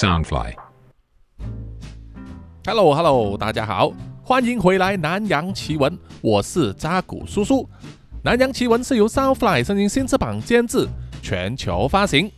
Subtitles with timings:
[0.00, 0.54] Soundfly。
[2.64, 3.92] Hello Hello，大家好，
[4.22, 5.92] 欢迎回来《南洋奇闻》，
[6.22, 7.64] 我是扎古叔叔。
[8.22, 10.88] 《南洋奇闻》是由 Soundfly 声音新翅膀监制，
[11.20, 12.32] 全球发行。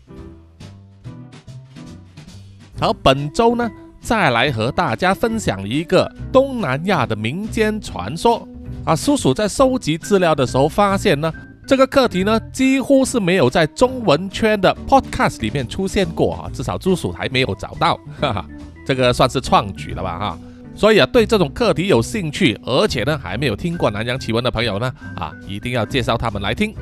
[2.81, 3.71] 好，本周呢，
[4.01, 8.45] 再来和大家分享一个东南亚的民间传说
[8.85, 8.97] 啊。
[8.97, 11.33] 叔叔在收集资料的时候发现呢，
[11.67, 18.45] 这个课题呢，几乎是没有在中文圈的 Podcast 里面出现过啊，至少叔叔还没有找到，哈哈。
[18.85, 20.39] 这个算是创举了吧哈，
[20.75, 26.75] 所以啊，对这种课题有兴趣，而且呢还没有听过南洋奇闻的朋友呢，啊，一定要介绍他们来听。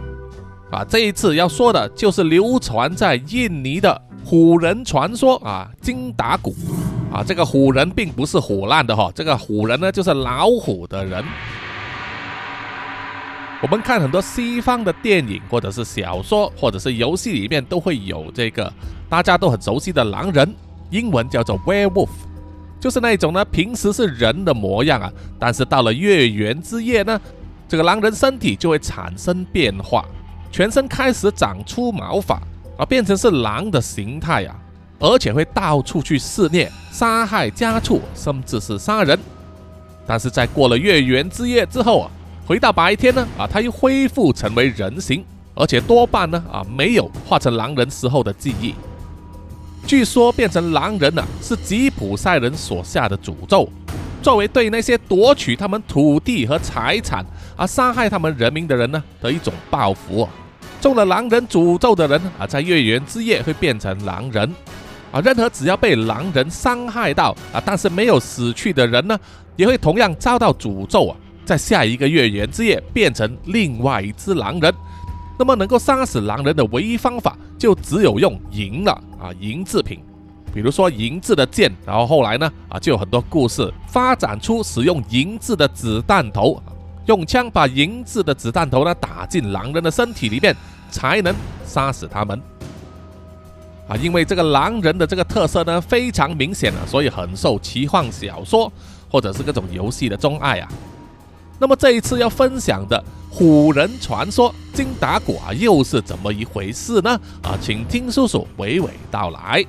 [0.71, 6.55] 啊，这一次要说的就是流传在印尼的虎人传说啊，金打古
[7.13, 11.23] 啊，这个虎人并不是虎烂的哈，这个虎人呢就是老虎的人。
[13.63, 18.73] 我们看很多西方的电影或者是小说或者是游戏里面都会有这个
[19.09, 20.55] 大家都很熟悉的狼人。
[20.91, 22.09] 英文叫做 werewolf，
[22.81, 27.21] 就是那种呢，平时是人的模样啊，但是到了月圆之夜呢，
[27.69, 30.05] 这个狼人身体就会产生变化，
[30.51, 32.43] 全身开始长出毛发
[32.77, 34.57] 啊，变成是狼的形态啊，
[34.99, 39.17] 而且会到处去肆虐、杀害家畜，甚至是杀人。
[40.05, 42.11] 但是在过了月圆之夜之后啊，
[42.51, 48.75] 回到白天呢啊，他又恢复成为人形，而且多半呢啊没有化成狼人时候的记忆。
[49.87, 53.69] 据说变成狼人呢，是吉普赛人所下的诅咒，
[54.21, 57.25] 作为对那些夺取他们土地和财产
[57.57, 60.29] 而杀害他们人民的人呢的一种报复。
[60.81, 64.53] 中了狼人诅咒的人啊，在月圆之夜会变成狼人
[65.13, 65.21] 啊。
[65.21, 69.17] 任何只要被狼人伤害到啊，但是没有死去的人呢，
[69.55, 71.17] 也会同样遭到诅咒啊，
[71.51, 74.73] 在下一个月圆之夜变成另外一只狼人。
[75.37, 79.99] 那么能够杀死狼人的唯一方法，就只有用银了啊，银制品，
[80.55, 86.63] 比如说银制的剑，然后后来呢啊，就有很多故事发展出使用银制的子弹头，
[87.07, 90.55] 用枪把银制的子弹头呢打进狼人的身体里面，
[90.89, 91.35] 才能
[91.67, 92.41] 杀死他们
[93.89, 93.97] 啊。
[93.97, 98.73] 因为这个狼人的这个特色呢非常明显啊，所以很受奇幻小说
[99.11, 100.69] 或者是各种游戏的钟爱啊。
[101.61, 107.11] 那么这一次要分享的虎人传说金打鼓啊，又是怎么一回事呢？
[107.43, 109.63] 啊，请听叔叔娓娓道来。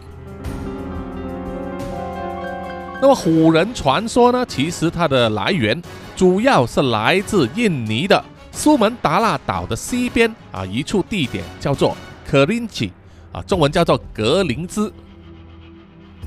[3.02, 5.82] 那么虎人传说呢，其实它的来源
[6.16, 8.24] 主要是来自印尼的
[8.54, 12.94] 苏门答腊岛的西边啊一处地点，叫做可林奇
[13.34, 14.94] 啊，中文叫做格林兹。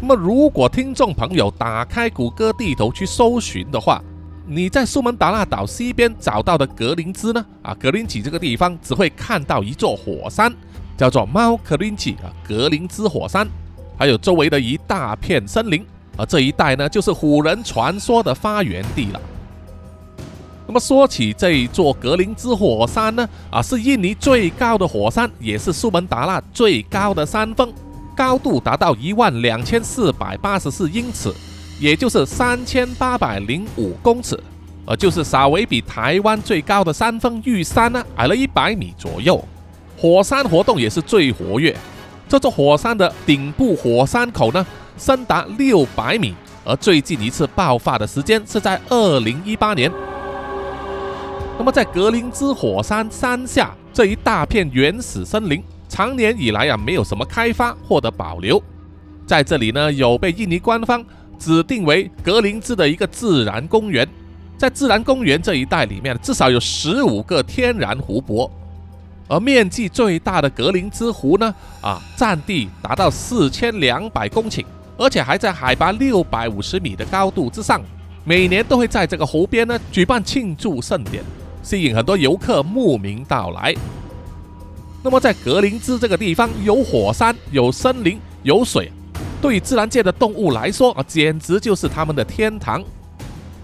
[0.01, 4.03] 那么如果听众朋友打开谷歌地图去搜寻的话，
[4.47, 7.45] 你在苏门答腊岛西边找到的格林兹呢？
[7.63, 10.55] 啊，格林奇这个地方只会看到一座火山，
[10.99, 13.49] 叫做猫格林奇啊，格林兹火山，
[13.97, 15.83] 还有周围的一大片森林，
[16.19, 19.21] 而这一带呢，就是虎人传说的发源地了。
[20.67, 27.73] 那么说起这一座格林兹火山呢，啊，是印尼最高的火山，也是苏门答腊最高的山峰，
[28.15, 31.33] 高度达到一万两千四百八十四英尺。
[31.81, 34.39] 也就是三千八百零五公尺，
[34.87, 39.43] 呃，就是稍微比台湾最高的山峰玉山呢矮了一百米左右。
[39.97, 41.75] 火山活动也是最活跃。
[42.29, 44.65] 这座火山的顶部火山口呢，
[44.97, 46.35] 深达六百米，
[46.65, 49.91] 而最近一次爆发的时间是在二零一八年。
[51.59, 58.61] 那么，在格林兹火山山下这一大片原始森林，长年以来啊，没有什么开发或者保留。
[59.27, 61.05] 在这里呢，有被印尼官方。
[61.45, 64.09] 指定为格林兹的一个自然公园，
[64.57, 68.51] 在自然公园这一带里面，至少有十五个天然湖泊，
[69.29, 74.65] 而面积最大的格林兹湖呢，啊，占地达到四千两百公顷，
[74.97, 77.79] 而且还在海拔六百五十米的高度之上，
[78.25, 81.23] 每年都会在这个湖边呢举办庆祝盛典，
[81.63, 83.75] 吸引很多游客慕名到来。
[85.03, 88.91] 那么在格林兹这个地方，有火山，有森林，有水。
[89.45, 92.83] 对自然界的动物来说啊，简直就是他们的天堂。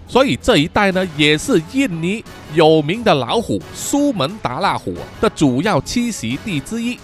[0.07, 2.23] 所以这一带呢，也是印尼
[2.53, 6.99] 有名的老虎苏门答腊虎的主要栖息地之一。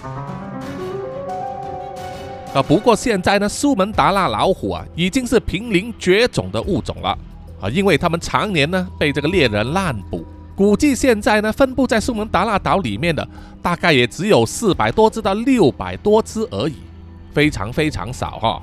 [2.53, 7.17] 啊，不过现在呢，苏门答腊老虎啊，已经是濒临绝种的物种了
[7.59, 10.23] 啊，因为它们常年呢被这个猎人滥捕，
[10.55, 13.27] 估计现在呢分布在苏门答腊岛里面的
[13.59, 16.75] 大概也只有四百多只到六百多只而已。
[17.37, 18.59] 非常非常少哈。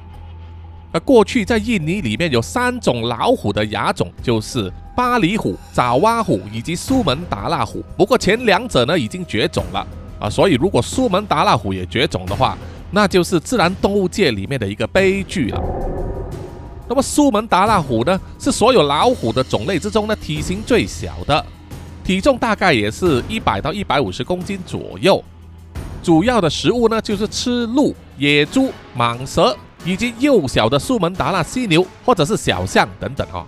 [0.93, 7.85] 那过去在印尼里面有三种老虎的亚种，就是巴里虎、爪哇虎以及苏门答腊虎。
[7.97, 9.87] 不过前两者呢已经绝种了
[10.19, 12.59] 啊，所以如果苏门答腊虎也绝种的话，
[12.91, 15.63] 那就是自然动物界里面的一个悲剧了。
[16.89, 21.47] 那么苏门答腊虎呢，是所有老虎的种类之中呢体型最小的，
[22.03, 25.23] 体重大概也是一百到一百五十公斤左右。
[26.03, 33.45] 主要的食物呢就是吃鹿、野猪、蟒蛇以及幼小的苏门答腊犀牛或者是小象等等啊。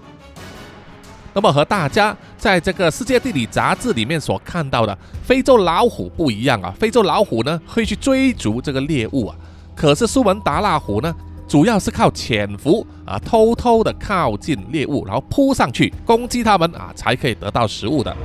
[1.32, 9.36] 那么和大家在这个世界地理杂志里面所看到的非洲老虎不一样啊，非洲老虎呢会去追逐这个猎物啊，
[9.74, 11.14] 可是苏门答腊虎呢？
[11.48, 18.16] 主要是靠潜伏啊，偷偷的靠近猎物，然后扑上去攻击它们啊，才可以得到食物的。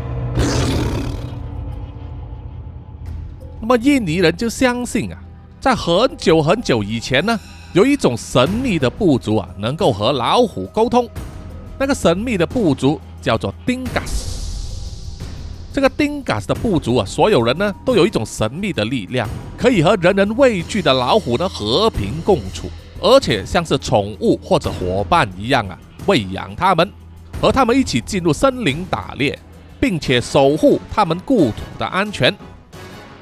[3.60, 5.20] 那么印尼人就相信啊，
[5.62, 7.40] 在很久很久以前呢，
[7.74, 11.08] 有一种神秘的部族啊，能够和老虎沟通。
[11.78, 15.22] 那个神秘的部族叫做丁嘎斯。
[15.72, 22.68] 这个丁嘎斯的部族啊，所有人呢都有一种神秘的力量，可以和人人畏惧的老虎呢和平共处。
[23.00, 26.92] 而且像是宠物或者伙伴一样啊，喂养它们，
[27.40, 29.38] 和它们一起进入森林打猎，
[29.80, 32.36] 并且守护他们故土的安全。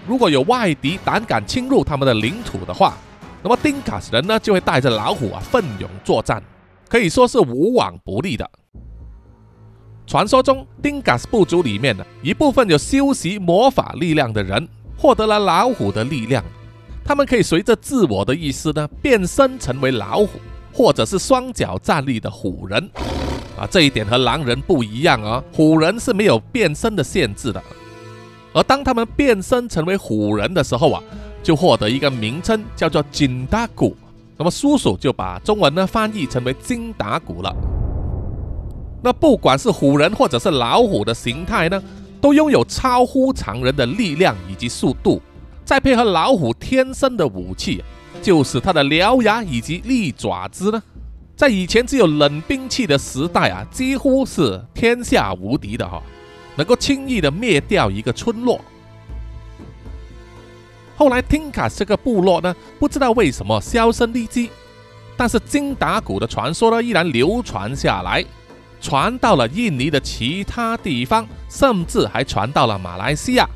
[0.09, 2.97] 如果有外敌胆敢侵入他们的领土的话，
[3.43, 6.41] 那么丁卡斯人呢就会带着老虎啊奋勇作战，
[6.89, 8.49] 可以说是无往不利的。
[10.07, 14.67] 传说中，丁卡斯部族里面呢一部分有修习魔法力量的人，
[14.97, 16.43] 获得了老虎的力量。
[17.05, 20.39] 他们可以随着自我的意思呢，变身成为老虎，
[20.73, 22.89] 或者是双脚站立的虎人，
[23.55, 25.43] 啊，这一点和狼人不一样啊。
[25.53, 27.61] 虎人是没有变身的限制的，
[28.53, 31.03] 而当他们变身成为虎人的时候啊，
[31.43, 33.95] 就获得一个名称叫做金达古。
[34.37, 37.55] 那么叔叔就把中文呢翻译成为金打鼓了。
[39.01, 41.81] 那不管是虎人或者是老虎的形态呢，
[42.19, 45.21] 都拥有超乎常人的力量以及速度。
[45.63, 47.83] 再配合老虎天生的武器，
[48.21, 50.81] 就是它的獠牙以及利爪子呢，
[51.35, 56.01] 在以前只有冷兵器的时代啊，几乎是天下无敌的哈，
[56.59, 58.59] 能够轻易的灭掉一个村落。
[60.97, 64.49] 后来汀卡这个部落呢，不知道为什么销声匿迹，
[65.15, 68.25] 但是金达古的传说呢，依然流传下来，
[68.81, 73.47] 传到了印尼的其他地方，甚至还传到了马来西亚。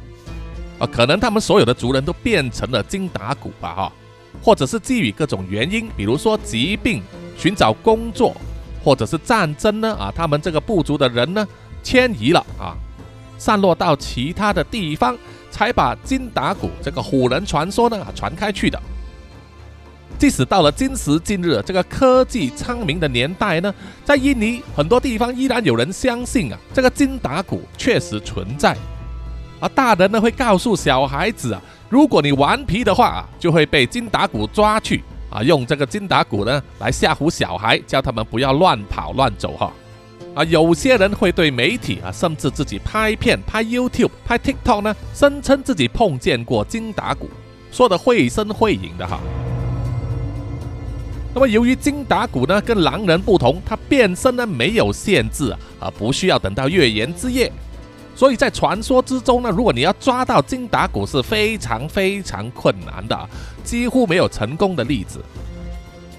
[0.79, 3.91] 啊，可能他们所有的族人都变成了金打鼓吧，哈，
[4.41, 7.03] 或者是基于各种原因，比如说疾病、
[7.37, 8.33] 寻找工作，
[8.81, 11.45] 或者是战争呢，啊，他们这个部族的人呢
[11.83, 12.77] 迁移了啊，
[13.37, 15.17] 散落到其他的地方，
[15.51, 18.81] 才把金打鼓这个虎人传说呢传开去的。
[20.17, 23.73] 即使到了今时今日这个科技昌明的年代呢，
[24.05, 28.77] 在印尼很多地方依然有人相信啊，这个金打鼓确实存在。
[29.59, 39.73] 而大人呢会告诉小孩子啊，如果你顽皮的话啊，就会被金打鼓抓去啊，用这个金打鼓呢来吓唬小孩，叫他们不要乱跑乱走哈。
[40.35, 47.29] 啊有些人会对媒体啊，甚至自己拍片、拍 YouTube、拍 TikTok 呢，声称自己碰见过金打鼓，
[47.71, 49.19] 说的绘声绘影的哈。
[51.35, 57.51] 那么由于金打鼓呢跟狼人不同，它变身呢没有限制啊，不需要等到月圆之夜。
[58.15, 63.29] 所以在传说之中呢，如果你要抓到金打鼓是非常非常困难的，
[63.63, 65.19] 几乎没有成功的例子。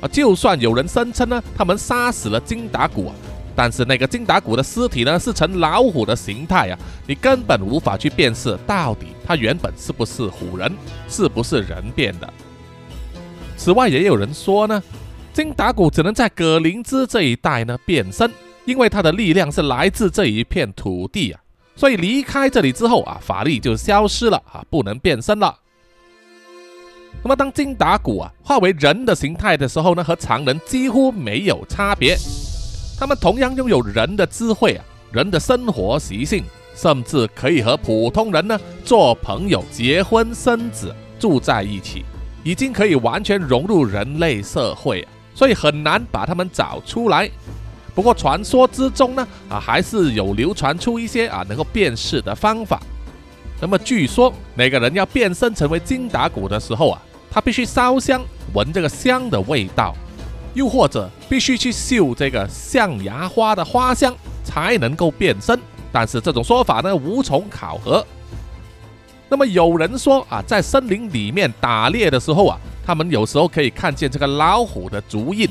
[0.01, 3.13] 啊，就算有人声称呢，他们杀死了金打鼓，
[3.57, 10.73] 但是那个金打鼓的尸体呢是呈老虎的形态啊，你根本无法去辨识到底它原本是不是虎人，
[11.09, 12.33] 是不是人变的。
[13.57, 14.83] 此外，也有人说呢，
[15.33, 18.31] 金打鼓只能在葛林芝这一带呢变身，
[18.65, 21.41] 因为它的力量是来自这一片土地啊。
[21.77, 25.57] 所以离开这里之后啊，法力就消失了啊，不能变身了。
[27.23, 32.17] 那么当金打鼓啊化为人的形态的时候呢，和常人几乎没有差别。
[32.99, 36.45] 他们同样拥有人的智慧啊，人的生活习性，
[36.77, 42.05] 甚至可以和普通人呢做朋友、结婚、生子、住在一起，
[42.45, 47.29] 已经可以完全融入人类社会啊，所以很难把他们找出来。
[47.95, 52.81] 不过传说之中呢，啊，还是有流传出一些啊能够辨识的方法。
[53.61, 58.23] 那么据说，每个人要变身成为金打鼓的时候啊，他必须烧香，
[58.53, 59.95] 闻这个香的味道，
[60.55, 65.59] 又或者必须去嗅这个象牙花的花香，才能够变身。
[65.93, 68.05] 但是这种说法呢，无从考核。
[69.29, 75.49] 那么有人说啊，在森林里面打猎的时候啊，他们有时候可以看见这个老虎的足印。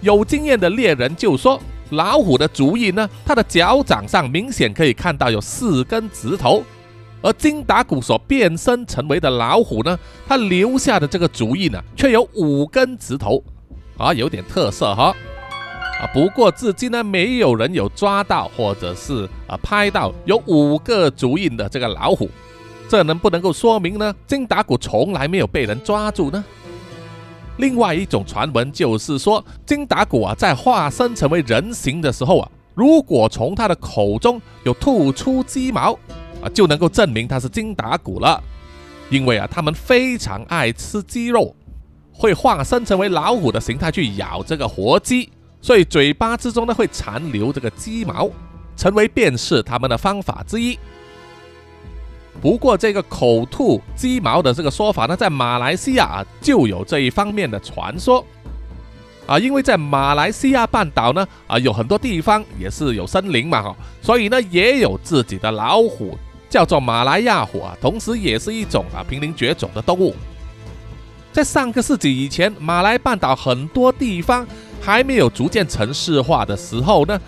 [0.00, 6.62] 有经验的猎人就说，老虎的足印呢，它的脚掌上明显可以看到有四根指头，
[7.22, 13.42] 而金达古所变身成为的老虎呢，它留下的这个足印呢，却有五根指头，
[13.96, 15.14] 啊，有点特色哈。
[16.00, 22.28] 啊，不过至今呢，没有人有抓到或者是啊拍到有五个足印的这个老虎，
[22.86, 24.14] 这能不能够说明呢？
[24.26, 26.44] 金达古从来没有被人抓住呢？
[27.56, 35.98] 另外一种传闻就是说，金达古啊，在化身成为人形的时候啊，如果从他的口中有吐出鸡毛
[36.42, 38.38] 啊，就能够证明他是金达古了，
[39.08, 41.56] 因为啊，他们非常爱吃鸡肉，
[42.16, 45.30] 会化身成为老虎的形态去咬这个活鸡。
[45.60, 48.30] 所以嘴巴之中呢会残留这个鸡毛，
[48.76, 50.78] 成为辨识它们的方法之一。
[52.40, 58.24] 不过这个口吐鸡毛的这个说法呢，在马来西亚啊就有这一方面的传说
[59.26, 66.16] 啊，因为在马来西亚半岛呢啊有很多地方也是有森林嘛哈，所以呢也有自己的老虎，
[66.48, 70.14] 叫做马来亚虎啊，同时也是一种啊濒临绝种的动物。
[71.36, 74.46] 在上个世纪以前，马来半岛很多地方。
[74.80, 77.20] 还没有逐渐城市化的时候呢，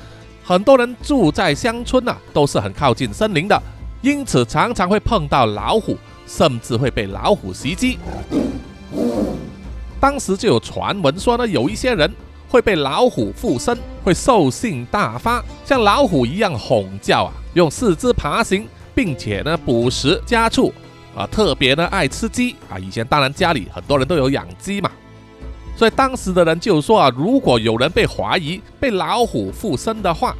[0.42, 3.60] 很多人住在乡村呐，都是很靠近森林的，
[4.00, 7.98] 因此常常会碰到老虎，甚至会被老虎袭击。
[10.00, 12.10] 当时就有传闻说呢，有一些人
[12.48, 20.72] 会被老虎附身，会兽性大发，像老虎一样吼叫啊，用四肢爬行，并且呢捕食家畜
[21.18, 22.78] 啊，特别呢爱吃鸡啊。
[22.78, 24.90] 以前当然家里很多人都有养鸡嘛。
[25.76, 30.34] 所以当时的人就说啊，如果有人被怀疑被老虎附身的话，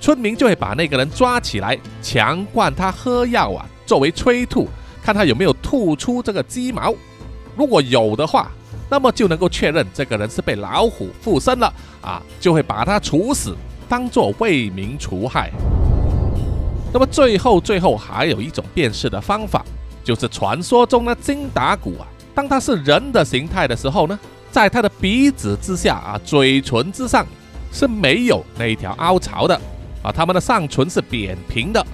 [0.00, 4.68] 村民就会把那个人抓起来，强灌他喝药啊，作为催吐，
[5.02, 6.94] 看他有没有吐出这个鸡毛。
[7.56, 8.50] 如果有的话，
[8.88, 13.56] 那么就能够确认这个人是被老虎附身了啊，就会把他处死，
[13.88, 15.50] 当做为民除害。
[16.92, 19.64] 那么最后最后还有一种辨识的方法，
[20.06, 24.18] 就是传说中的金达古啊，当他是人的形态的时候呢。
[24.48, 27.26] 在他的鼻子之下啊，嘴唇之上
[27.70, 29.54] 是没有那一条凹槽的
[30.02, 31.86] 啊，他们的上唇是扁平的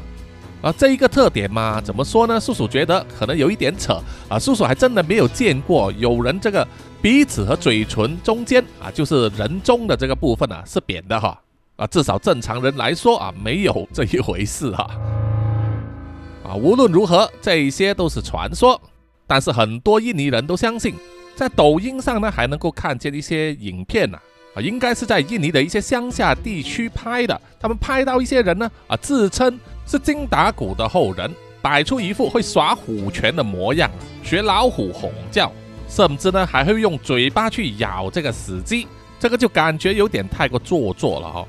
[0.60, 2.38] 啊，这一个特点嘛，怎么说呢？
[2.38, 6.64] 叔叔觉得可能有一点扯啊，叔叔还真的没有见过有人这个
[7.00, 11.36] 鼻子和嘴唇中间啊，就是人中的这个部分啊是扁的哈
[11.74, 14.94] 啊，至少正常人来说啊，没有这一回事哈啊，
[16.44, 18.80] 啊无论如何，这些都是传说，
[19.26, 20.94] 但是很多印尼人都相信。
[21.34, 24.18] 在抖音上呢，还能够看见一些影片呢，
[24.54, 27.40] 啊，应该是在印尼的一些乡下地区拍的。
[27.58, 31.32] 他们拍到一些人呢，啊，自称是金打鼓的后人，
[31.62, 33.90] 摆出一副会耍虎拳的模样，
[34.22, 35.50] 学老虎吼叫，
[35.88, 38.86] 甚至呢还会用嘴巴去咬这个死鸡，
[39.18, 41.46] 这个就感觉有点太过做作了哈。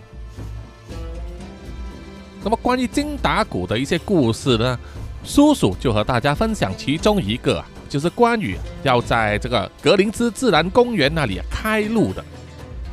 [2.43, 4.77] 那么关于金打鼓的一些故事呢，
[5.23, 7.65] 叔叔就和大家分享其中一个啊。
[7.89, 12.25] 就是关羽要在这个格林兹自然公园那里开路的，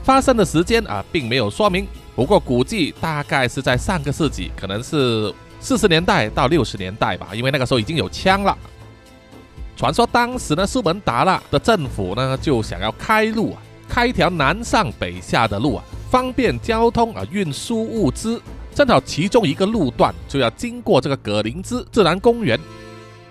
[0.03, 8.55] 发生的时间啊，并没有说明，不过估计大概是在上个世纪，可能是四十年代到六十年代吧，因为那个时候已经有枪了。
[9.75, 18.39] 传说当时呢，苏门答腊的政府呢，就想要开路啊，开一条南上北下的路啊，方便交通啊，运输物资。
[18.75, 22.59] 正好其中一个路段就要经过这个葛林兹自然公园。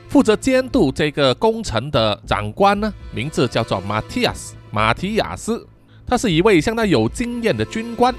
[0.07, 5.65] 负责监督这个工程的长官呢，名字叫做马提亚斯，马提亚斯，
[6.07, 8.13] 他是一位相当有经验的军官，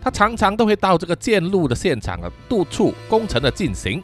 [0.00, 4.02] 他常常都会到这个建路的现场啊，督促工程的进行。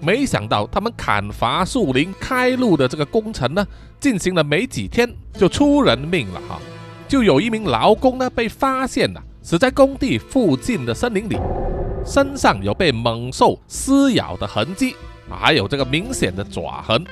[0.00, 3.66] 没想到他们砍伐树林、开路的这个工程呢，
[3.98, 6.60] 进行了没几天就出人命了哈，
[7.08, 11.36] 就有一名劳工呢被发现了死在工地附近的森林里，
[12.08, 14.96] 身上有被猛兽撕咬的痕迹。
[15.30, 17.04] 还有这个明显的爪痕。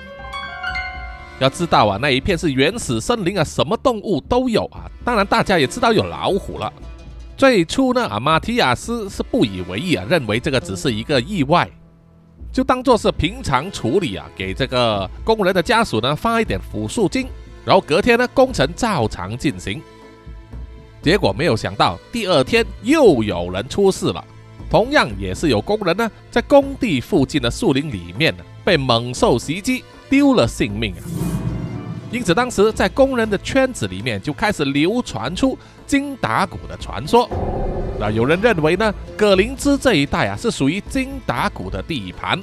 [1.38, 4.90] 要知道啊，那一片是原始森林啊，什么动物都有啊。
[5.04, 6.72] 当然，大家也知道有老虎了。
[7.36, 11.70] 最初呢，啊，马提亚斯是不以为意啊，认为这个只是一个意外，
[12.50, 17.26] 就当做是平常处理啊，给这个工人的家属呢发一点抚恤金，
[17.66, 19.82] 然后隔天呢工程照常进行。
[21.02, 24.24] 结果没有想到，第二天又有人出事了。
[24.68, 31.02] 同样也是有工人呢，在工地附近的树林里面，被猛兽袭击，丢了性命啊！
[32.10, 37.28] 因此，当时在工人的圈子里面就开始流传出金打谷的传说。
[37.98, 42.40] 那有人认为呢，葛林芝这一带啊是属于金打谷的地盘，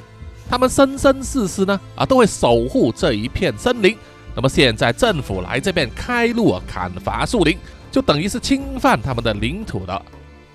[0.50, 3.96] 他们生生世世呢啊都会守护这一片森林。
[4.36, 7.58] 那么现在政府来这边开路啊，砍伐树林，
[7.92, 10.04] 就等于是侵犯他们的领土了。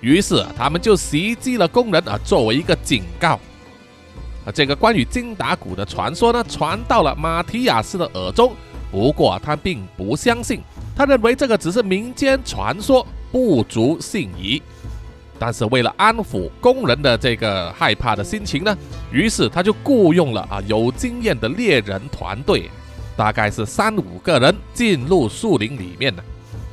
[0.01, 3.39] 于是他们就袭击了工人啊，作为一个警告。
[4.45, 8.53] 啊，这个关于金打鼓的传说呢，传到了马提亚斯的耳中。
[8.91, 10.61] 不过他并不相信，
[10.95, 14.61] 他认为这个只是民间传说，不足信疑。
[15.37, 18.77] 但是为了安抚工人的这个害怕的心情呢，
[19.11, 22.69] 于是他就雇佣了啊有经验的猎人团队，
[23.15, 26.23] 大概是三五个人进入树林里面呢，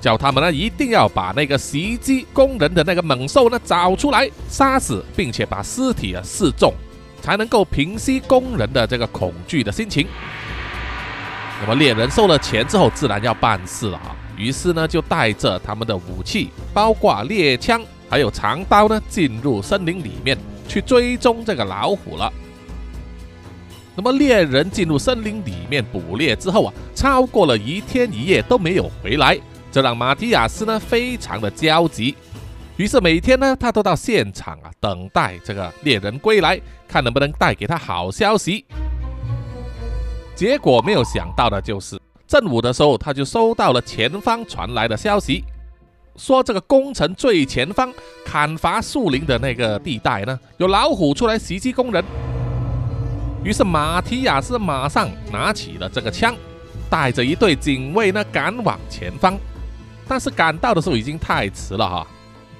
[0.07, 6.73] 叫他们呢一定要把那个袭击工人的那个猛兽呢找出来，杀死，并且把尸体啊示众，
[7.21, 10.07] 才能够平息工人的这个恐惧的心情。
[11.61, 17.83] 那么猎人收了钱之后，自然要办事了啊，于是呢就带着他们的武器，包括猎枪。
[18.09, 22.33] 还有长刀呢，进入森林里面去追踪这个老虎了。
[23.97, 29.37] 那么猎人进入森林里面捕猎之后啊，超过了一天一夜都没有回来，
[29.77, 32.17] 这让马蒂亚斯呢非常的焦急。
[32.79, 38.65] 于是每天呢，他都到现场啊等待这个猎人归来，看能不能带给他好消息。
[40.35, 45.45] 结果没有想到的就是，正午的时候他就收到了前方传来的消息。
[46.17, 47.93] 说这个工程最前方
[48.25, 52.03] 砍伐树林的那个地带呢，有老虎出来袭击工人。
[53.45, 56.35] 于是马提亚斯马上拿起了这个枪，
[56.89, 59.39] 带着一队警卫呢赶往前方。
[60.07, 62.07] 但是赶到的时候已经太迟了哈！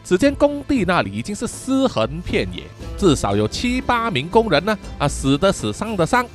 [0.05, 2.63] 只见工地那里已经是尸横遍野，
[2.97, 6.27] 至少有七八名工人呢啊死的死，伤的伤。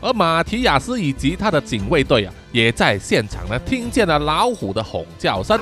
[0.00, 5.58] 而马提亚斯以及他的警卫队啊，也在现场呢听见了老虎的吼叫声。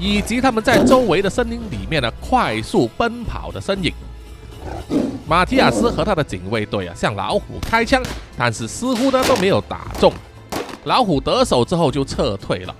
[0.00, 3.92] 以及他们在周围的森林里面呢快速奔跑的身影。
[5.26, 8.00] 马提亚斯和他的警卫队啊向老虎开枪，
[8.36, 10.12] 但是似乎呢都没有打中。
[10.84, 12.72] 老虎得手之后就撤退了。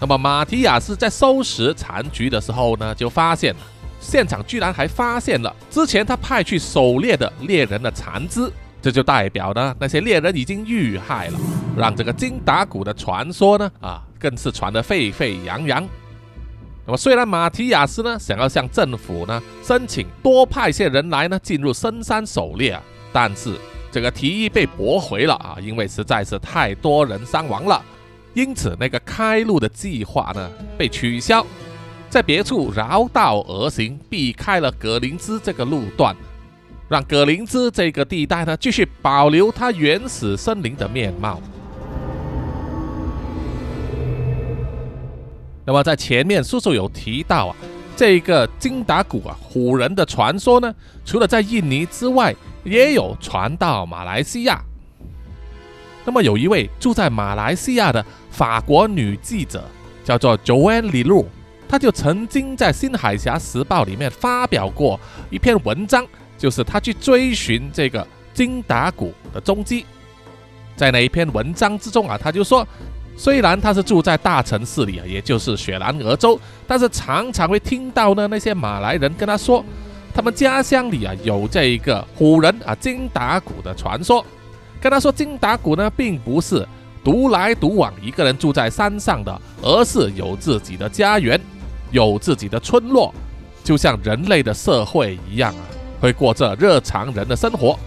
[0.00, 3.60] 那么马提亚斯在收拾残局的时候呢，就发现了
[4.00, 8.48] 现场居然还发现了之前他派去狩猎的猎人的残肢，
[8.80, 11.38] 这就代表呢那些猎人已经遇害了，
[11.76, 15.86] 让这个金打鼓的传说呢啊更是传得沸沸扬扬。
[16.86, 23.52] 那么，虽然马提亚斯呢想要向政府呢申请多派些人来呢进入深山狩猎啊，但是
[23.90, 27.82] 这个提议被驳回了啊，因为实在是太多人伤亡了，
[28.38, 30.48] 因此那个开路的计划呢
[30.78, 31.44] 被取消，
[32.08, 36.14] 在别处绕道而行，避开了葛林兹这个路段，
[36.88, 41.40] 让葛林兹这个地带呢继续保留它原始森林的面貌。
[45.64, 47.56] 那么在前面叔叔有提到啊，
[47.96, 50.72] 这个金达古啊虎人的传说呢，
[51.04, 54.62] 除了在印尼之外，也有传到马来西亚。
[56.04, 58.02] 那么有一位住在马来西亚的
[58.38, 59.64] 法国女记者，
[60.04, 61.26] 叫做 Joanne Li Lu，
[61.68, 66.06] 她就曾经在《新海峡时报》里面发表过一篇文章，
[66.38, 69.84] 就是她去追寻这个金达古的踪迹。
[70.76, 72.64] 在那一篇文章之中啊，她就说。
[73.20, 79.64] 虽然他是住在大城市里啊，也就是雪兰莪州，但是常常会听到呢那些马来人跟他说，
[80.14, 84.24] 他们家乡里啊有这一个虎人啊金达古的传说，
[84.80, 86.64] 跟他说金达古呢并不是
[87.02, 91.40] 独来独往一个人住在山上的，而是有自己的家园，
[91.90, 93.14] 有自己的村落，
[93.64, 95.62] 就像人类的社会一样啊，
[96.00, 97.78] 会过着日常人的生活。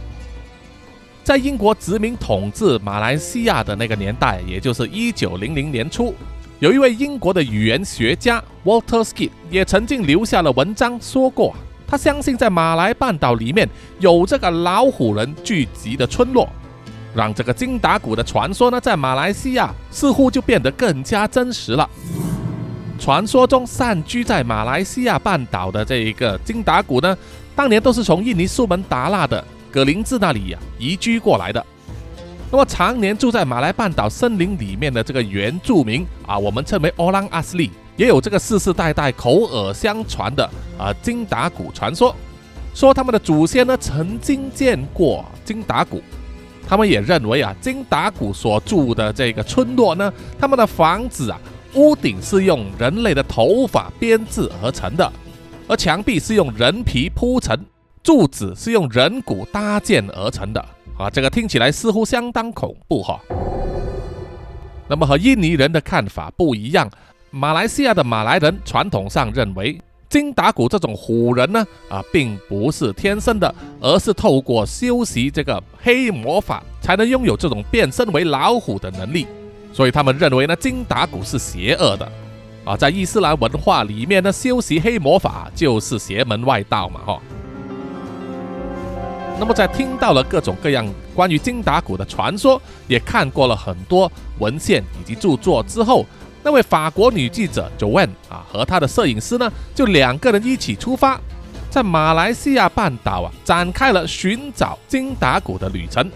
[1.24, 6.16] 在英国殖民统治马来西亚的那个年代，也就是一九零零年初，
[6.60, 11.54] 有一位英国的语言学家 Walter Skid 也曾经留下了文章，说过
[11.88, 13.70] 他相信在马来半岛里面
[14.00, 16.50] 有这个老虎人聚集的村落，
[17.16, 21.90] 让这个金达古的传说呢，在马来西亚似乎就变得更加真实了。
[23.00, 27.18] 传说中散居在马来西亚半岛的这一个金达古呢，
[27.56, 29.44] 当年都是从印尼苏门答腊的。
[29.72, 31.66] 葛林治那里呀移居过来的，
[32.52, 40.44] 那么常年住在马来半岛森林里面的这个原住民啊，我们称为欧朗阿斯利，也有这个世世代代口耳相传的
[40.78, 42.14] 啊金达鼓传说，
[42.74, 46.04] 说他们的祖先呢曾经见过金达古，
[46.72, 51.38] 他们也认为啊金达古所住的这个村落呢，他们的房子啊
[51.74, 55.12] 屋顶是用人类的头发编制而成的，
[55.68, 57.60] 而墙壁是用人皮铺成。
[58.02, 60.66] 柱子是用人骨搭建而成的
[60.98, 63.20] 啊，这个听起来似乎相当恐怖哈。
[64.88, 66.90] 那么和印尼人的看法不一样，
[67.32, 69.78] 马来西亚的马来人传统上认为
[70.12, 79.26] 金达古这种虎人呢啊，并不是天生的，而是透过修习这个黑魔法才能拥有这种变身为老虎的能力。
[79.72, 82.12] 所以他们认为呢，金达古是邪恶的
[82.66, 87.22] 啊，在伊斯兰文化里面呢，修习黑魔法就是邪门外道嘛哈。
[89.40, 96.06] 那么在听到了各种各样关于金达谷的传说，也看过了很多文献以及著作之后，
[96.44, 101.20] 那位法国女记者 Joanne 啊和她的摄影师呢，就两个人一起出发，
[101.70, 106.10] 在马来西亚半岛啊展开了寻找金达古的旅程。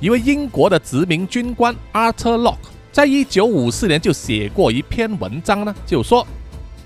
[0.00, 2.56] 一位英国的殖民军官 Arthur Locke
[2.90, 6.26] 在一九五四年就写过一篇文章呢，就说。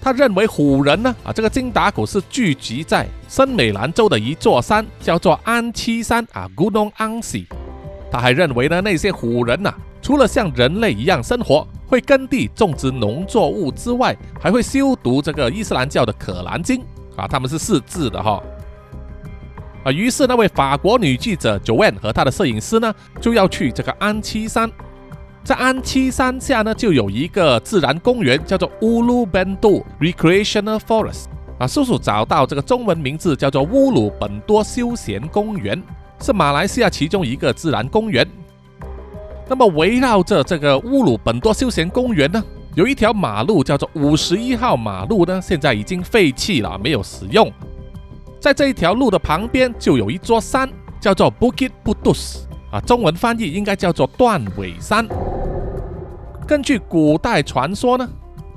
[0.02, 7.46] 他认为虎人呢啊，这个金达古是聚集在森美兰州的一座山，叫做安七山啊 （Gunung Ansi。
[8.12, 9.72] 他还认为呢，那些虎人呐，
[10.04, 16.82] 除了像人类一样生活，会耕地种植农作物之外，还会修读这个伊斯兰教的可兰经
[17.16, 18.42] 啊，他们是识字的哈。
[19.82, 24.70] 啊，于是那位法国女记者 Joanne 和她的摄影师呢，就要去这个安七山。
[25.42, 31.28] 在安七山下呢，就有一个自然公园，叫做乌鲁本多 Recreational Forest。
[31.58, 35.82] 啊，叔叔找到这个中文名字叫做乌鲁本多休闲公园，
[36.20, 38.28] 是马来西亚其中一个自然公园。
[39.46, 42.42] 那么围绕着这个乌鲁本多休闲公园呢，
[42.74, 47.52] 有一条马路叫做五十一号马路呢，现在已经废弃了，没有使用。
[48.40, 50.68] 在这一条路的旁边就有一座山，
[51.00, 52.44] 叫做 Bukit Butus。
[52.70, 55.06] 啊，中文翻译应该叫做断尾山。
[56.46, 58.08] 根据古代传说呢，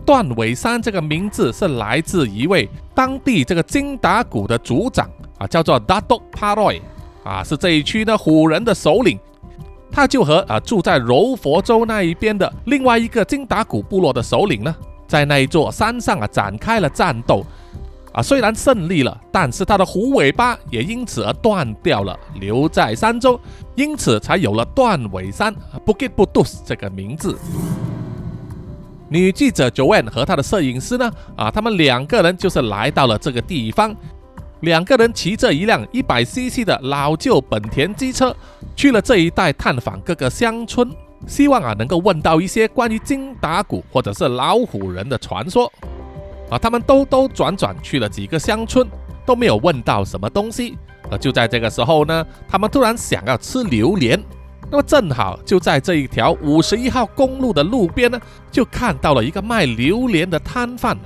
[0.06, 6.82] 断尾山这个名字是来自一位当地这个金达谷的族长啊，叫做 Datuk Paroi
[7.24, 9.20] 啊，是这一区呢虎人的首领。
[9.98, 14.76] 他就和啊住在柔佛州那一边的另外一个金达古部落的首领呢，
[15.08, 17.44] 在那一座山上啊展开了战斗。
[18.12, 23.40] 啊，虽然胜利了，但是他的虎尾巴也因此而断掉了，留在山中，
[23.74, 25.52] 因此才有了断尾山
[25.84, 27.36] （Bukit Putus） 这个名字。
[29.10, 33.96] 女记者 Joanne 和她的摄影师呢，啊，他们两个人就是来到了这个地方，
[34.62, 38.36] 两个人骑着一辆 100cc 的老旧本田机车，
[38.76, 40.90] 去了这一带探访各个乡村，
[41.28, 45.72] 希望啊能够问到一些关于金打鼓或者是老虎人的传说。
[46.50, 48.88] 啊，他们兜兜转转去了几个乡村，
[49.26, 50.78] 都没有问到什么东西。
[51.10, 54.22] 啊就在这个时候呢，他们突然想要吃榴莲。
[54.70, 58.20] 那么正好就在这一条五十一号公路的路边呢，
[58.52, 60.98] 就看到了一个卖榴莲的摊贩。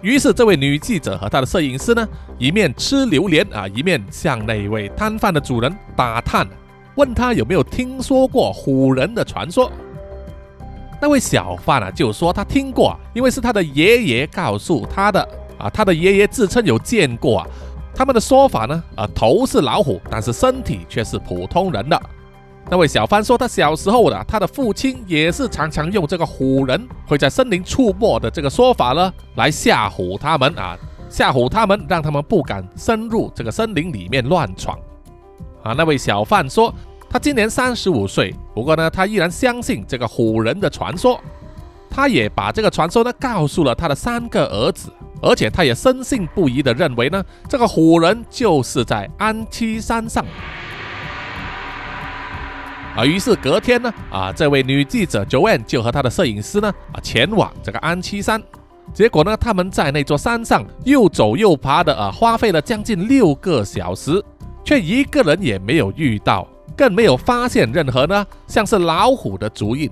[0.00, 2.08] 于是这位女记者和她的摄影师呢，
[2.38, 6.46] 一面吃榴莲啊，一面向那位摊贩的主人打探，
[6.94, 9.70] 问他有没有听说过虎人的传说。
[11.00, 15.20] 那位小贩啊，就说他听过，因为是他的爷爷告诉他的
[15.58, 15.70] 啊。
[15.70, 17.46] 他的爷爷自称有见过啊。
[17.94, 22.00] 他们的说法呢，啊，头是老虎，但是身体却是普通人的。
[22.70, 30.76] 那位小贩说，他小时候的他的父亲也是常常用这个虎人会在森林出没的这个说法呢，来吓唬他们啊，
[31.08, 34.78] 吓唬他们，让他们不敢深入这个森林里面乱闯。
[35.62, 36.72] 啊，那位小贩说。
[37.10, 41.18] 他今年三十五岁，不过呢，他依然相信这个虎人的传说。
[41.88, 50.22] 他也把这个传说呢告诉了他的三个儿子，而且他也深信不疑的认为呢，这个虎人就是在安七山上。
[52.98, 58.42] 啊，于是隔天呢，啊，这位女记者 Joanne 就和她的摄影师呢，啊，前往这个安七山。
[58.92, 64.20] 结果呢，他们在那座山上又走又爬的，啊，花费了将近六个小时，
[64.64, 66.48] 却一个人也没有遇到。
[66.76, 69.88] 更没有发现任何呢，像是老虎的足印。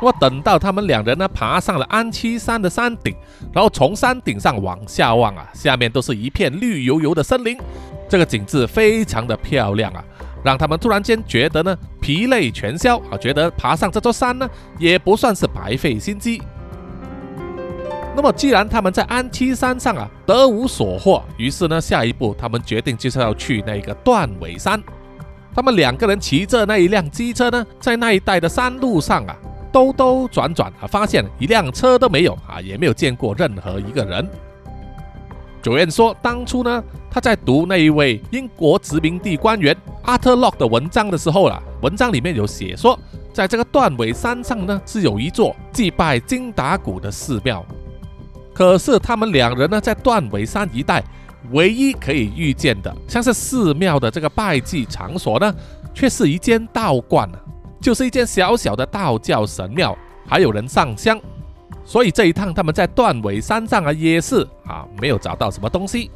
[0.00, 3.14] 那么等到他们两人呢爬上了安七山的山顶，
[3.52, 7.56] 然后从山顶上往下望啊，下面都是一片绿油油的森林，
[8.08, 10.04] 这个景致非常的漂亮啊，
[10.48, 16.40] 让他们突然间觉得呢疲累全消啊，觉得爬上这座山呢也不算是白费心机。
[18.16, 24.82] 那么，既然他们在安七山上啊得无所获，于是呢，下一步他们决定就是要去那个断尾山。
[25.54, 29.36] 他们两个人骑着那一辆机车呢，在那一带的山路上啊
[29.70, 34.26] 兜兜转转啊，发现一辆车都没有啊，也没有见过任何一个人。
[35.60, 42.98] 主任说，当初呢，他在读那一位英国殖民地官员阿特洛克的文章的时候啊，文章里面有写说，
[43.32, 47.64] 在这个断尾山上呢，是有一座祭拜金达古的寺庙。
[48.52, 51.02] 可是他们两人呢，在断尾山一带
[51.52, 55.54] 唯一可以遇见的，像是寺庙的这个拜祭场所呢，
[55.94, 57.38] 却是一间道观啊，
[57.80, 61.18] 就是一间小小的道教神庙，还有人上香。
[61.84, 66.10] 所以这一趟他们在断尾山上啊，也是啊，没有找到什么东西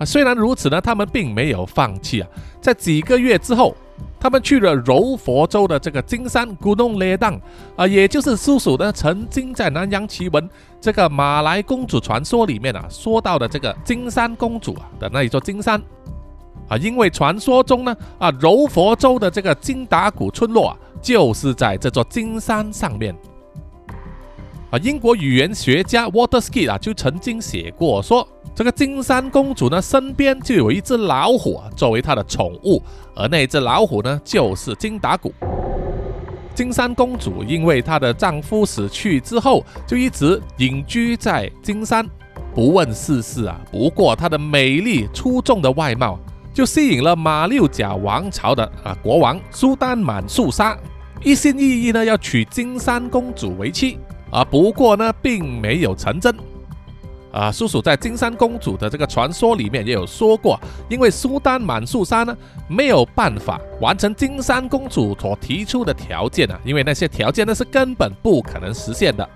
[0.00, 0.04] 啊。
[0.04, 2.28] 虽然如此呢，他们并没有放弃啊。
[2.60, 3.76] 在几个月之后，
[4.18, 7.38] 他们去了柔佛州的这个金山 Gunung Ledang
[7.76, 10.48] 啊，也就是叔叔呢曾经在南洋奇闻
[10.80, 15.80] 这个马来公主传说里面啊说到的这个金山公主啊的那一座金山
[16.68, 23.14] 啊，因为传说中呢啊柔佛州的这个金达古村落啊就是在这座金山上面
[24.70, 28.26] 啊，英国语言学家 Watersky 啊就曾经写过说。
[28.54, 32.82] 这个金山公主呢，身边就有一只老虎作为她的宠物，
[33.14, 35.32] 而那只老虎呢，就是金达古。
[36.54, 42.06] 金山公主因为她的丈夫死去之后，就一直隐居在金山，
[42.54, 43.58] 不问世事啊。
[43.72, 46.18] 不过她的美丽出众的外貌，
[46.52, 50.76] 就吸引了马六甲王朝的啊国王苏丹满素沙，
[51.22, 53.96] 一心一意呢要娶金山公主为妻
[54.30, 54.44] 啊。
[54.44, 56.34] 不过呢，并没有成真。
[57.32, 62.36] 啊，叔叔在金山公主的这个传说里面也有说过，因为苏丹满素沙呢
[62.68, 69.28] 没有办法完成金山公主所提出的条件啊，因为那些条件呢是根本不可能实现的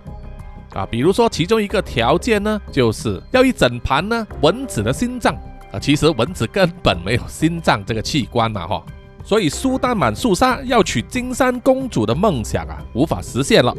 [0.73, 0.85] 啊。
[0.91, 5.35] 比如说其中一个条件呢，就是要一整盘呢蚊子的心脏
[5.73, 8.85] 啊，其实蚊子根本没有心脏这个器官嘛哈，
[9.25, 13.73] 所以苏丹满素沙要娶金山公主的梦想啊无法实现了。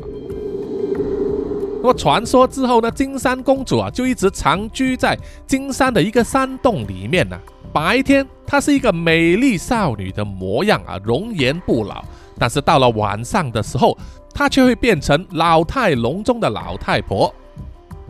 [1.85, 7.39] 那么传说之后呢，金山公主啊就一直长居在金山的一个山洞里面呢。
[7.71, 12.03] 白天她是一个美丽少女的模样啊，容颜不老。
[12.39, 13.95] 但是到了晚上的时候，
[14.33, 17.31] 她却会变成老态龙钟的老太婆。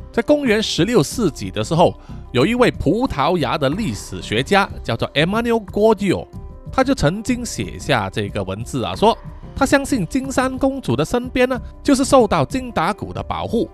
[0.10, 1.94] 在公元十六世纪的时候，
[2.32, 6.26] 有一位葡萄牙的历史学家叫做 Emmanuel Gordillo，
[6.72, 9.18] 他就曾经写下这个文字啊，说。
[9.56, 13.70] 他相信金山公主的身边呢，就是受到金达古的保护，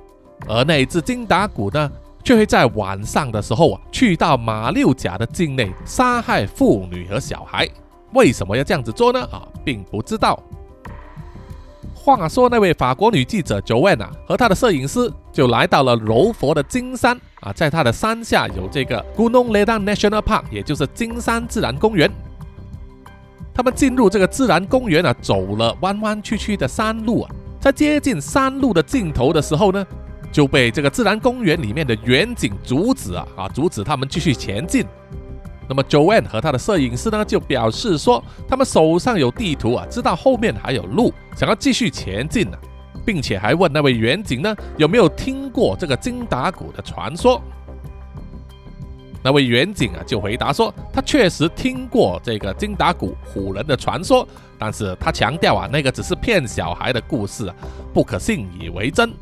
[0.48, 1.92] 而那只金达古呢，
[2.24, 7.68] 却会在晚上的时候啊，去到马六甲的境内杀害妇女和小孩。
[8.14, 9.22] 为什么要这样子做呢？
[9.32, 10.38] 啊，并不知道。
[11.94, 22.12] 话说那位法国女记者 Joanne 啊和她的摄影师就来到了柔佛的金山啊，在她的山下有这个 Gunung Ledang National Park，也就是金山自然公园。
[23.62, 29.86] 他们进入这个自然公园啊，走了弯弯曲曲的山路啊，在接近山路的尽头的时候呢，
[30.32, 34.84] 就被这个自然公园里面的远景阻止啊啊，阻止他们继续前进。
[35.70, 42.58] 那么 Joanne 和他的摄影师呢，就表示说，他们手上有地图啊，知道后面还有路，想要继续前进呢，
[43.06, 47.40] 并且还问那位远景呢，有没有听过这个金达谷的传说。
[49.24, 57.56] 那位远景啊，就回答说，他确实听过这个金达古虎人的传说，但是他强调啊，那个只是骗小孩的故事啊，
[57.94, 59.14] 不可信以为真。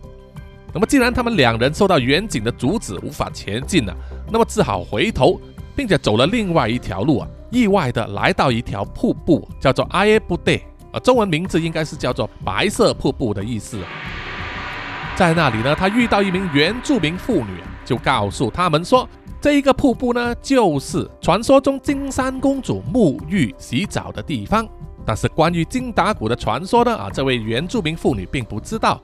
[0.74, 3.94] 那么既然他们两人受到远景的阻止，无法前进了，
[4.32, 5.38] 那么只好回头，
[5.76, 10.54] 并且走了另外一条路啊，意外的来到一条瀑布，叫做阿耶布德
[10.94, 13.78] 啊，中文名字应该是叫做白色瀑布的意思。
[15.18, 19.06] 在那里呢，他遇到一名原住民妇女，就告诉他们说。
[19.42, 24.68] 这一个瀑布呢，就是传说中金山公主沐浴洗澡的地方。
[25.06, 29.02] 但是关于金达谷的传说呢，啊，这位原住民妇女并不知道。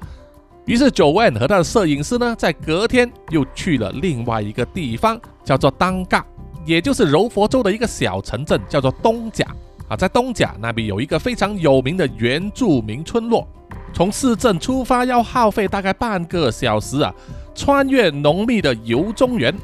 [0.65, 6.26] 于是九万和他的摄影师呢，在隔天又去了另外一个地方，叫做当嘎，
[6.65, 9.45] 也就是柔佛州的一个小城镇，叫做东甲。
[9.88, 13.48] 啊，在东甲那边有一个非常有名的原住民村落。
[13.93, 17.13] 从市镇出发要耗费大概半个小时啊，
[17.54, 19.56] 穿越浓密的油棕园。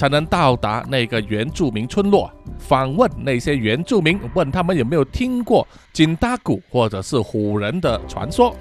[0.00, 8.56] 才能到达那个原住民村落，访问那些原住民，问他们有没有听过金达古或者是虎人的传说。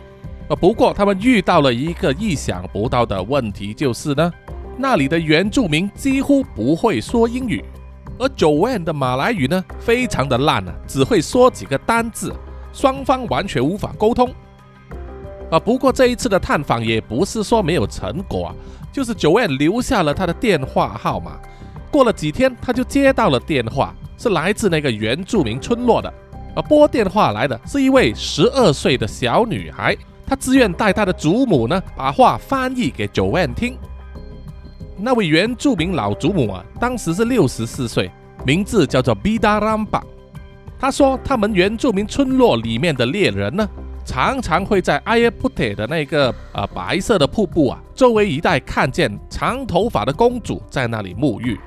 [0.49, 4.30] 呃，不过他们遇到了一个意想不到的问题，就是呢，
[4.78, 7.63] 那里的原住民几乎不会说英语，
[8.17, 12.36] 而 Joan 的马来语呢，非常的烂啊，只会说几个单字，
[12.73, 14.30] 双方完全无法沟通。
[15.49, 18.56] 啊，不过这一次的探访也不是说没有成果啊。
[18.91, 21.39] 就是九万留下了他的电话号码，
[21.91, 26.13] 过了几天他就接到了电话，是来自那个原住民村落的。
[26.56, 33.78] 而拨电话来的是一位十二岁的小女孩，她自愿带她的祖母呢把话翻译给九万听。
[34.97, 38.12] 那位原住民老祖母啊，当时是六十四岁，
[38.43, 40.02] 名字叫做 Bidaramba。
[40.80, 43.69] 她说他们原住民村落里面的猎人呢。
[44.09, 51.59] 常常会在阿耶布铁的那个呃白色的瀑布啊周围一带看见长头发的公主在那里沐浴。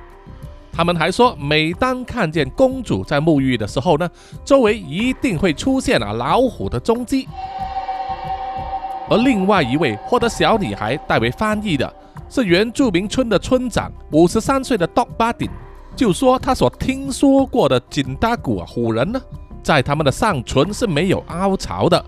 [0.69, 4.09] 他们还说，每当看见公主在沐浴的时候呢，
[4.43, 7.29] 周围一定会出现啊老虎的踪迹。
[9.09, 11.93] 而另外一位获得小女孩代为翻译的
[12.27, 15.49] 是原住民村的村长，五十三岁的 Dog Budin，
[15.95, 19.21] 就说他所听说过的锦达古啊虎人呢。
[19.63, 22.03] 在他们的上唇是没有凹槽的。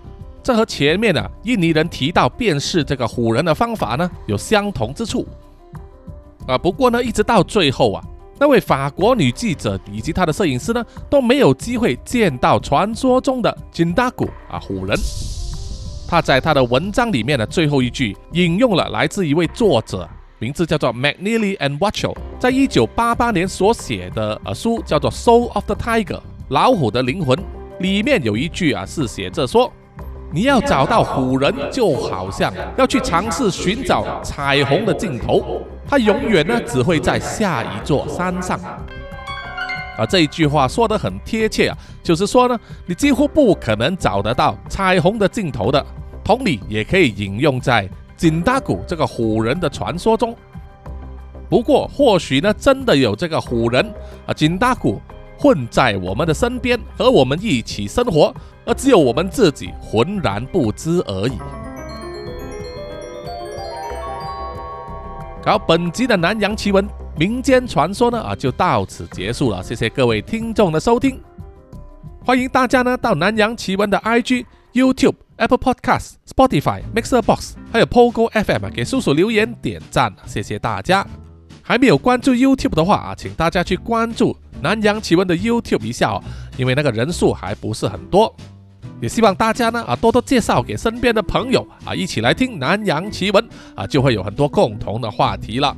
[0.46, 5.26] 这和前面啊印尼人提到辨识这个虎人的方法呢有相同之处。
[6.46, 8.04] 啊，不过呢，一直到最后啊，
[8.38, 14.96] 那位法国女记者以及她的摄影师呢都没有机会见到传说中的金达古啊虎人。
[16.08, 26.18] 他在他的文章里面的最后一句引用了来自一位作者，名字叫做 McNeely and Watchel 在一九八八年所写的呃书叫做《Soul of the Tiger》
[26.50, 27.36] 老虎的灵魂，
[27.80, 29.72] 里面有一句啊是写着说。
[30.32, 38.58] 你要找到虎人，就好像要去尝试寻找彩虹的尽头，它永远呢只会在下一座山上。
[39.96, 45.84] 啊，这一句话说得很贴切啊，就是说呢，你几乎不可能找得到彩虹的尽头的。
[46.22, 50.36] 同理，也可以引用在锦达谷这个虎人的传说中。
[51.48, 53.94] 不过，或许呢，真的有这个虎人
[54.26, 55.00] 啊，锦达谷
[55.38, 58.34] 混在我们的身边，和我们一起生活。
[58.64, 61.38] 而只有我们自己浑然不知而已。
[65.44, 66.84] 好，本集的南洋奇闻
[67.16, 69.62] 民间传说呢啊，就到此结束了。
[69.62, 71.20] 谢谢各位听众的收听，
[72.24, 81.06] 欢迎大家呢到南洋奇闻的 IG、YouTube、Apple Podcasts、Spotify、Mixer Box，还有 Pogo FM 给叔叔留言点赞，谢谢大家。
[81.66, 86.22] 还没有关注 YouTube 的话啊，请大家去关注南洋奇闻的 YouTube 一下哦，
[86.56, 88.32] 因为那个人数还不是很多。
[89.00, 95.76] 也希望大家呢啊多多介绍给身边的朋友啊，一起来听南洋奇闻啊，就会有很多共同的话题了。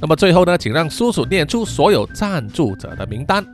[0.00, 3.44] 那么最后呢，请让叔叔念出所有赞助者的名单。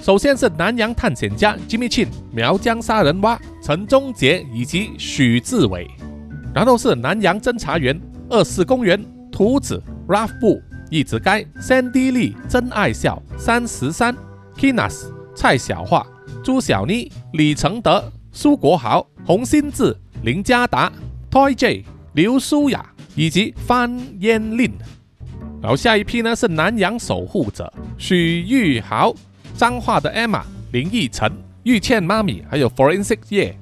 [0.00, 5.88] 首先是南洋探险家 Jimmy Chin、苗疆杀人蛙陈忠杰以及许志伟，
[6.52, 9.00] 然后是南洋侦查员二四公园
[9.30, 9.80] 图子
[10.12, 14.14] Ralph 布一直该 Sandy 丽真爱笑三十三
[14.54, 16.06] Kinas 蔡小桦。
[16.44, 20.92] 朱小妮、李承德、苏国豪、洪新志、林家达、
[21.30, 24.70] Toy J、刘舒雅以及范嫣令。
[25.62, 29.14] 然后下一批呢是南洋守护者许玉豪、
[29.56, 33.58] 彰化的 Emma、林奕晨、玉倩妈咪，还有 Forensic 叶。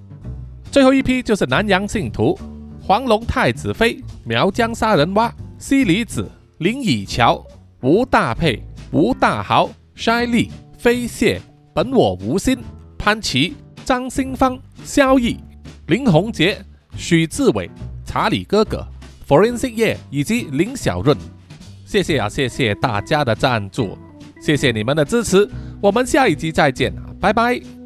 [0.72, 2.36] 最后一批就是南洋信徒
[2.82, 6.28] 黄龙太子妃、苗疆杀人蛙、西里子、
[6.60, 7.42] 林以乔、
[7.80, 11.40] 吴大佩、吴大豪、筛利、飞蟹。
[11.74, 12.58] 本我无心，
[12.98, 15.38] 潘琪、张新芳、萧毅、
[15.86, 16.62] 林宏杰、
[16.94, 17.70] 许志伟、
[18.04, 18.86] 查理哥哥、
[19.26, 21.16] Forensic 叶以及林小润，
[21.86, 23.96] 谢谢啊，谢谢大家的赞助，
[24.42, 25.48] 谢谢你们的支持，
[25.80, 27.79] 我们下一集再见拜拜。